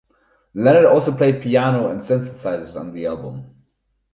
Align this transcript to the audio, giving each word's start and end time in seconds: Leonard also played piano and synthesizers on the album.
Leonard 0.55 0.85
also 0.87 1.15
played 1.15 1.43
piano 1.43 1.91
and 1.91 2.01
synthesizers 2.01 2.75
on 2.75 2.91
the 2.91 3.05
album. 3.05 3.53